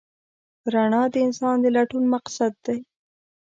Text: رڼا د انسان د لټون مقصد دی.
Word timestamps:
رڼا 0.73 1.03
د 1.13 1.15
انسان 1.25 1.55
د 1.61 1.65
لټون 1.75 2.03
مقصد 2.13 2.53
دی. 2.65 2.79